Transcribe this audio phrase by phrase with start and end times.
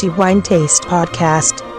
[0.00, 1.69] the Wine Taste Podcast.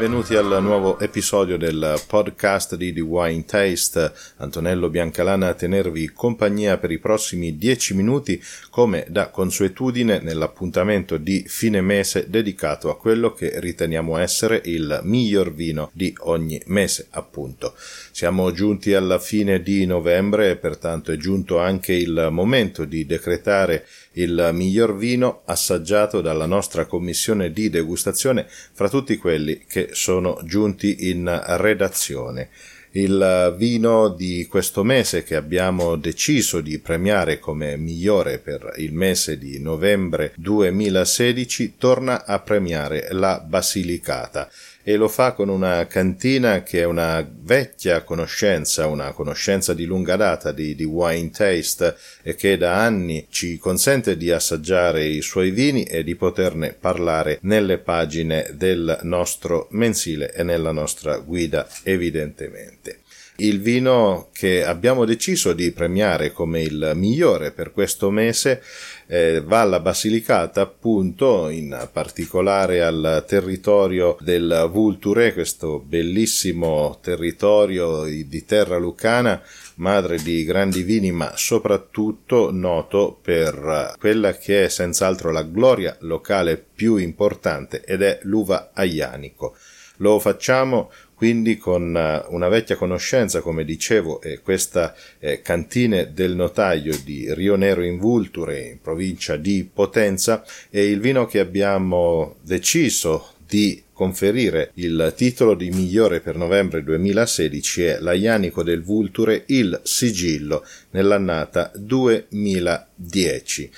[0.00, 4.10] Benvenuti al nuovo episodio del podcast di The Wine Taste.
[4.38, 11.44] Antonello Biancalana a tenervi compagnia per i prossimi dieci minuti, come da consuetudine nell'appuntamento di
[11.46, 17.74] fine mese dedicato a quello che riteniamo essere il miglior vino di ogni mese, appunto.
[18.10, 23.84] Siamo giunti alla fine di novembre e pertanto è giunto anche il momento di decretare
[24.14, 31.10] il miglior vino assaggiato dalla nostra commissione di degustazione fra tutti quelli che sono giunti
[31.10, 32.48] in redazione.
[32.92, 39.38] Il vino di questo mese che abbiamo deciso di premiare come migliore per il mese
[39.38, 44.50] di novembre 2016 torna a premiare la Basilicata
[44.82, 50.16] e lo fa con una cantina che è una vecchia conoscenza, una conoscenza di lunga
[50.16, 55.50] data di, di, wine taste e che da anni ci consente di assaggiare i suoi
[55.50, 62.99] vini e di poterne parlare nelle pagine del nostro mensile e nella nostra guida evidentemente.
[63.42, 68.62] Il vino che abbiamo deciso di premiare come il migliore per questo mese
[69.06, 78.44] eh, va alla Basilicata appunto in particolare al territorio del Vulture, questo bellissimo territorio di
[78.44, 79.42] terra lucana
[79.76, 86.58] madre di grandi vini, ma soprattutto noto per quella che è senz'altro la gloria locale
[86.58, 89.56] più importante ed è l'uva aianico.
[90.00, 90.90] Lo facciamo
[91.20, 97.26] quindi con eh, una vecchia conoscenza, come dicevo, è questa eh, cantine del notaio di
[97.34, 103.82] Rio Nero in Vulture, in provincia di Potenza, e il vino che abbiamo deciso di
[103.92, 111.70] conferire il titolo di migliore per novembre 2016 è l'Aianico del Vulture il sigillo nell'annata
[111.74, 113.70] 2010.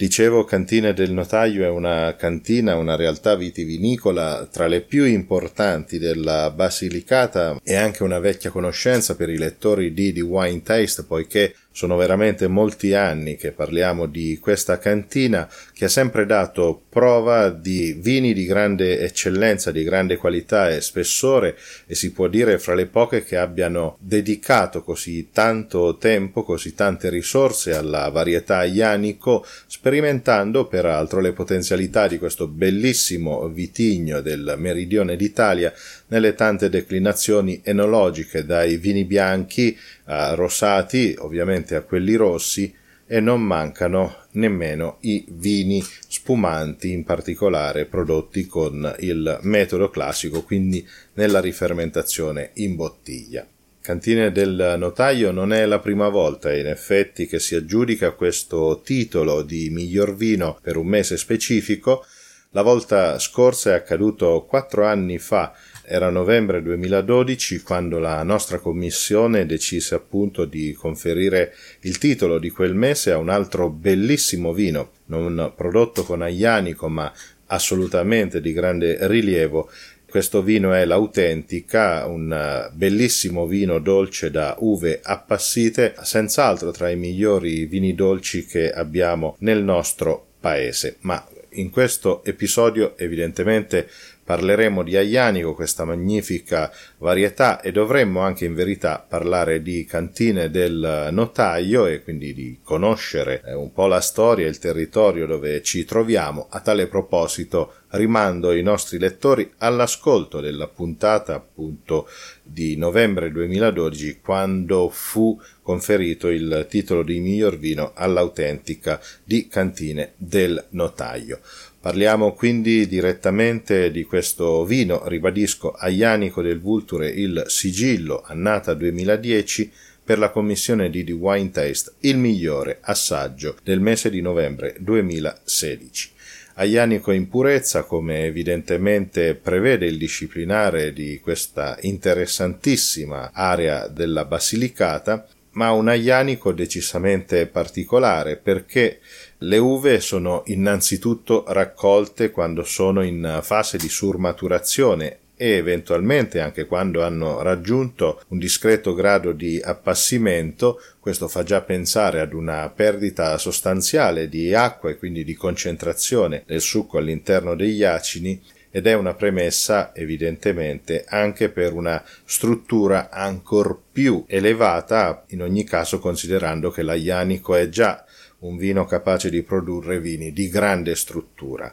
[0.00, 6.50] Dicevo, Cantine del Notaio è una cantina, una realtà vitivinicola tra le più importanti della
[6.50, 7.60] Basilicata.
[7.62, 12.46] E anche una vecchia conoscenza per i lettori di The Wine Taste, poiché sono veramente
[12.46, 18.44] molti anni che parliamo di questa cantina che ha sempre dato prova di vini di
[18.44, 23.38] grande eccellenza, di grande qualità e spessore e si può dire fra le poche che
[23.38, 32.06] abbiano dedicato così tanto tempo, così tante risorse alla varietà ianico, sperimentando peraltro le potenzialità
[32.08, 35.72] di questo bellissimo vitigno del meridione d'Italia
[36.10, 42.72] nelle tante declinazioni enologiche, dai vini bianchi a rosati, ovviamente a quelli rossi,
[43.12, 50.86] e non mancano nemmeno i vini spumanti, in particolare prodotti con il metodo classico, quindi
[51.14, 53.44] nella rifermentazione in bottiglia.
[53.80, 59.42] Cantine del notaio non è la prima volta in effetti che si aggiudica questo titolo
[59.42, 62.04] di miglior vino per un mese specifico.
[62.50, 65.52] La volta scorsa è accaduto quattro anni fa
[65.84, 72.74] era novembre 2012 quando la nostra commissione decise appunto di conferire il titolo di quel
[72.74, 77.12] mese a un altro bellissimo vino, non prodotto con aglianico ma
[77.46, 79.70] assolutamente di grande rilievo.
[80.08, 87.64] Questo vino è l'autentica, un bellissimo vino dolce da uve appassite, senz'altro tra i migliori
[87.66, 91.24] vini dolci che abbiamo nel nostro paese, ma
[91.54, 93.88] in questo episodio evidentemente
[94.30, 101.08] Parleremo di Aianico, questa magnifica varietà, e dovremmo anche in verità parlare di cantine del
[101.10, 105.84] notaio e quindi di conoscere eh, un po' la storia e il territorio dove ci
[105.84, 106.46] troviamo.
[106.48, 112.08] A tale proposito rimando i nostri lettori all'ascolto della puntata appunto
[112.42, 120.66] di novembre 2012 quando fu conferito il titolo di miglior vino all'autentica di cantine del
[120.70, 121.40] notaio.
[121.80, 129.72] Parliamo quindi direttamente di questo vino, ribadisco, Aianico del Vulture il sigillo, annata 2010,
[130.04, 136.10] per la commissione di The Wine Taste, il migliore assaggio del mese di novembre 2016.
[136.56, 145.72] Aianico in purezza, come evidentemente prevede il disciplinare di questa interessantissima area della Basilicata, ma
[145.72, 149.00] un aianico decisamente particolare perché
[149.38, 157.02] le uve sono innanzitutto raccolte quando sono in fase di surmaturazione e eventualmente anche quando
[157.02, 164.28] hanno raggiunto un discreto grado di appassimento, questo fa già pensare ad una perdita sostanziale
[164.28, 168.38] di acqua e quindi di concentrazione del succo all'interno degli acini
[168.70, 175.98] ed è una premessa evidentemente anche per una struttura ancor più elevata, in ogni caso
[175.98, 178.04] considerando che l'Aianico è già
[178.40, 181.72] un vino capace di produrre vini di grande struttura.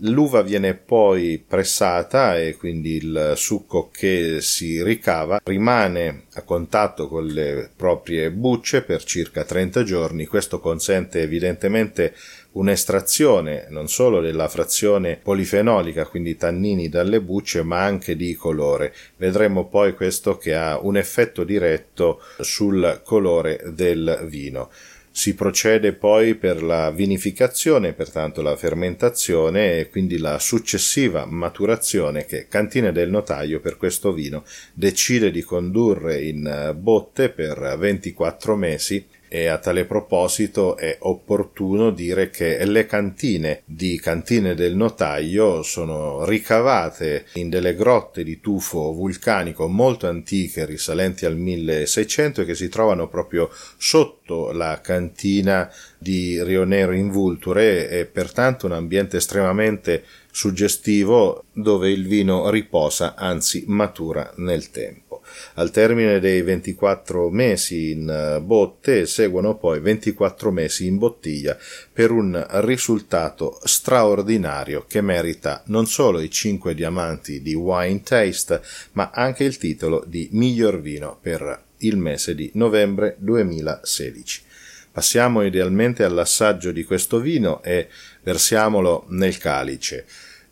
[0.00, 7.24] L'uva viene poi pressata e quindi il succo che si ricava rimane a contatto con
[7.24, 10.26] le proprie bucce per circa 30 giorni.
[10.26, 12.14] Questo consente evidentemente
[12.56, 18.94] un'estrazione non solo della frazione polifenolica, quindi tannini dalle bucce, ma anche di colore.
[19.16, 24.70] Vedremo poi questo che ha un effetto diretto sul colore del vino.
[25.10, 32.48] Si procede poi per la vinificazione, pertanto la fermentazione e quindi la successiva maturazione che
[32.48, 34.44] Cantine del Notaio per questo vino
[34.74, 42.30] decide di condurre in botte per 24 mesi e a tale proposito è opportuno dire
[42.30, 49.68] che le cantine di Cantine del Notaio sono ricavate in delle grotte di tufo vulcanico
[49.68, 56.64] molto antiche risalenti al 1600 e che si trovano proprio sotto la cantina di Rio
[56.64, 64.32] Nero in Vulture e pertanto un ambiente estremamente suggestivo dove il vino riposa, anzi matura
[64.36, 65.05] nel tempo.
[65.54, 71.56] Al termine dei 24 mesi in eh, botte seguono poi 24 mesi in bottiglia
[71.92, 78.60] per un risultato straordinario che merita non solo i 5 diamanti di Wine Taste,
[78.92, 84.42] ma anche il titolo di miglior vino per il mese di novembre 2016.
[84.96, 87.88] Passiamo idealmente all'assaggio di questo vino e
[88.22, 90.06] versiamolo nel calice.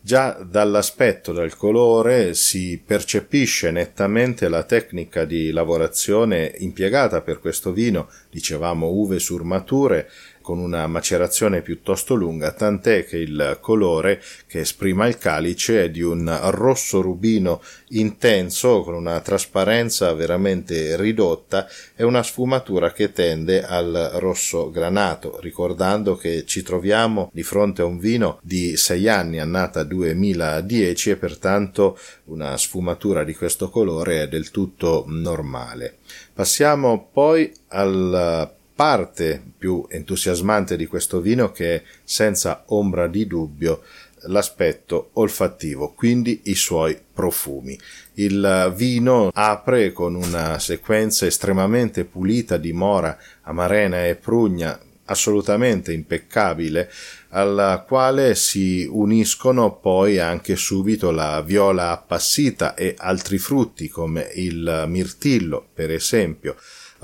[0.05, 8.11] Già dall'aspetto del colore si percepisce nettamente la tecnica di lavorazione impiegata per questo vino,
[8.29, 10.07] dicevamo uve surmature,
[10.45, 16.03] con una macerazione piuttosto lunga, tant'è che il colore che esprima il calice è di
[16.03, 24.11] un rosso rubino intenso, con una trasparenza veramente ridotta e una sfumatura che tende al
[24.19, 29.83] rosso granato, ricordando che ci troviamo di fronte a un vino di 6 anni, annata
[29.83, 35.97] 2010, e pertanto una sfumatura di questo colore è del tutto normale.
[36.31, 43.81] Passiamo poi al parte più entusiasmante di questo vino che è senza ombra di dubbio
[44.27, 47.79] l'aspetto olfattivo, quindi i suoi profumi.
[48.15, 56.91] Il vino apre con una sequenza estremamente pulita di mora, amarena e prugna, assolutamente impeccabile,
[57.29, 64.85] alla quale si uniscono poi anche subito la viola appassita e altri frutti come il
[64.87, 66.55] mirtillo, per esempio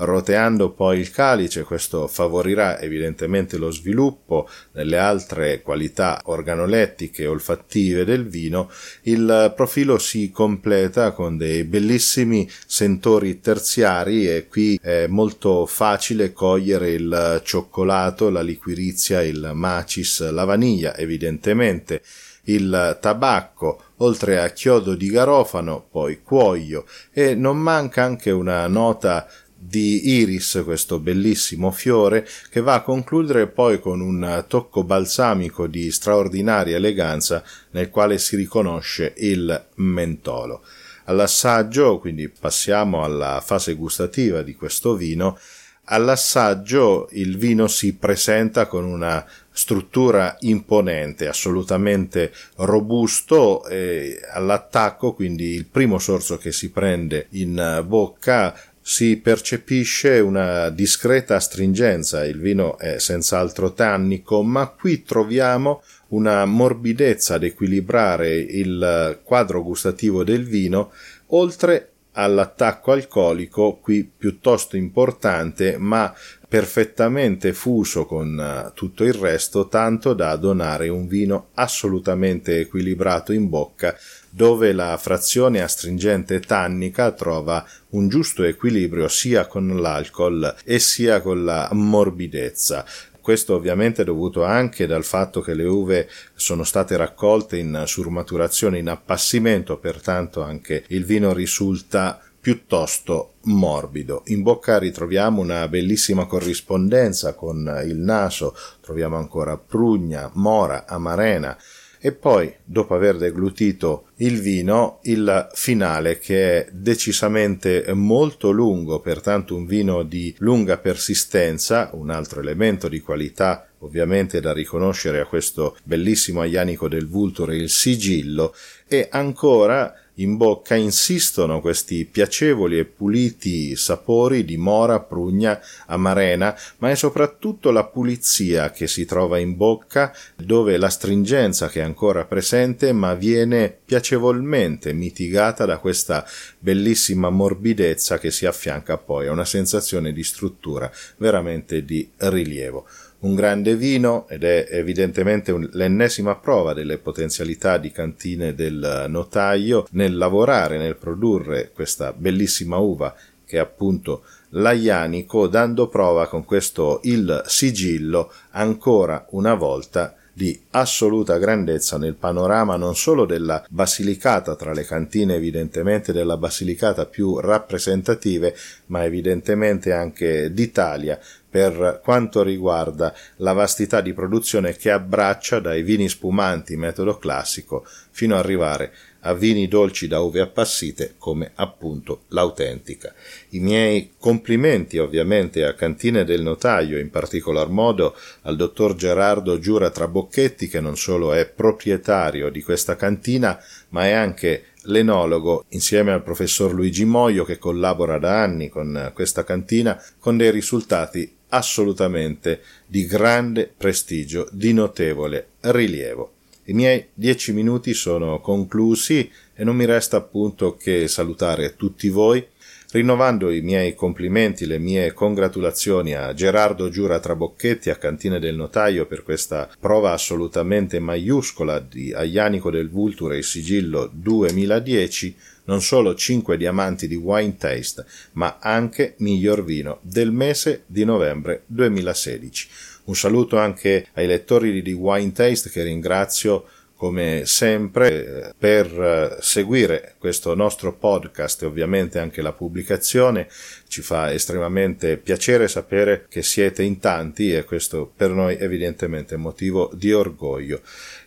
[0.04, 8.04] roteando poi il calice, questo favorirà evidentemente lo sviluppo delle altre qualità organolettiche e olfattive
[8.04, 8.70] del vino,
[9.02, 16.90] il profilo si completa con dei bellissimi sentori terziari e qui è molto facile cogliere
[16.90, 22.02] il cioccolato, la liquirizia, il macis, la vaniglia evidentemente.
[22.46, 26.86] Il tabacco, oltre a chiodo di garofano, poi cuoio.
[27.12, 29.28] E non manca anche una nota
[29.64, 35.92] di iris, questo bellissimo fiore, che va a concludere poi con un tocco balsamico di
[35.92, 40.64] straordinaria eleganza nel quale si riconosce il mentolo.
[41.04, 45.38] All'assaggio, quindi passiamo alla fase gustativa di questo vino,
[45.84, 55.66] all'assaggio il vino si presenta con una struttura imponente, assolutamente robusto e all'attacco, quindi il
[55.66, 62.98] primo sorso che si prende in bocca si percepisce una discreta astringenza, il vino è
[62.98, 70.90] senz'altro tannico, ma qui troviamo una morbidezza ad equilibrare il quadro gustativo del vino,
[71.28, 76.14] oltre all'attacco alcolico qui piuttosto importante, ma
[76.48, 83.96] perfettamente fuso con tutto il resto, tanto da donare un vino assolutamente equilibrato in bocca
[84.34, 91.44] dove la frazione astringente tannica trova un giusto equilibrio sia con l'alcol e sia con
[91.44, 92.84] la morbidezza.
[93.22, 98.78] Questo ovviamente è dovuto anche dal fatto che le uve sono state raccolte in surmaturazione
[98.78, 104.22] in appassimento, pertanto anche il vino risulta piuttosto morbido.
[104.26, 111.56] In bocca ritroviamo una bellissima corrispondenza con il naso, troviamo ancora prugna, mora, amarena,
[112.04, 119.54] e poi, dopo aver deglutito il vino, il finale che è decisamente molto lungo, pertanto
[119.54, 125.76] un vino di lunga persistenza, un altro elemento di qualità ovviamente da riconoscere a questo
[125.84, 128.52] bellissimo aianico del Vulture il sigillo
[128.88, 136.90] e ancora in bocca insistono questi piacevoli e puliti sapori di mora, prugna, amarena, ma
[136.90, 142.24] è soprattutto la pulizia che si trova in bocca, dove la stringenza che è ancora
[142.24, 146.26] presente, ma viene piacevolmente mitigata da questa
[146.58, 152.86] bellissima morbidezza che si affianca poi a una sensazione di struttura veramente di rilievo.
[153.22, 160.16] Un grande vino ed è evidentemente l'ennesima prova delle potenzialità di cantine del notaio nel
[160.16, 167.42] lavorare, nel produrre questa bellissima uva che è appunto l'aianico, dando prova con questo il
[167.46, 174.84] sigillo ancora una volta di assoluta grandezza nel panorama non solo della Basilicata, tra le
[174.84, 178.56] cantine evidentemente della Basilicata più rappresentative,
[178.86, 181.18] ma evidentemente anche d'Italia,
[181.50, 188.32] per quanto riguarda la vastità di produzione che abbraccia dai vini spumanti metodo classico fino
[188.34, 188.92] ad arrivare
[189.22, 193.14] a vini dolci da uve appassite come appunto l'autentica.
[193.50, 199.90] I miei complimenti ovviamente a Cantine del Notaio, in particolar modo al dottor Gerardo Giura
[199.90, 203.58] Trabocchetti che non solo è proprietario di questa cantina
[203.90, 209.44] ma è anche l'enologo insieme al professor Luigi Moio che collabora da anni con questa
[209.44, 216.32] cantina con dei risultati assolutamente di grande prestigio, di notevole rilievo.
[216.64, 222.46] I miei dieci minuti sono conclusi e non mi resta appunto che salutare tutti voi,
[222.92, 229.06] rinnovando i miei complimenti, le mie congratulazioni a Gerardo Giura Trabocchetti a Cantine del Notaio
[229.06, 236.56] per questa prova assolutamente maiuscola di Aianico del Vulture e Sigillo 2010 non solo 5
[236.56, 242.68] diamanti di Wine Taste, ma anche miglior vino del mese di novembre 2016.
[243.04, 250.14] Un saluto anche ai lettori di Wine Taste che ringrazio come sempre per eh, seguire
[250.18, 253.48] questo nostro podcast e ovviamente anche la pubblicazione
[253.88, 259.38] ci fa estremamente piacere sapere che siete in tanti e questo per noi evidentemente è
[259.38, 260.80] motivo di orgoglio.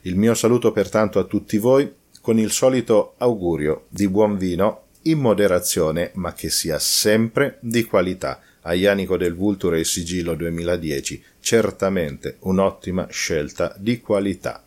[0.04, 5.20] Il mio saluto pertanto a tutti voi con il solito augurio di buon vino in
[5.20, 8.40] moderazione ma che sia sempre di qualità.
[8.66, 14.64] Aianico del Vulture e Sigillo 2010, certamente un'ottima scelta di qualità.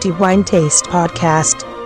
[0.00, 1.77] The Wine Taste Podcast